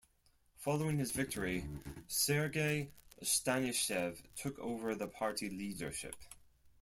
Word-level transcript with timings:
Following 0.55 0.97
his 0.97 1.11
victory, 1.11 1.63
Sergei 2.07 2.89
Stanishev 3.23 4.23
took 4.35 4.57
over 4.57 4.95
the 4.95 5.07
party 5.07 5.47
leadership. 5.47 6.15